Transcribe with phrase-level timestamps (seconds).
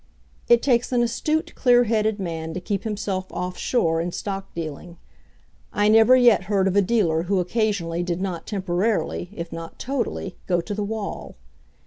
[0.47, 4.97] It takes an astute, clear headed man to keep himself off shore in stock dealing.
[5.71, 10.37] I never yet heard of a dealer who occasionally did not temporarily, if not totally,
[10.47, 11.35] go to the wall.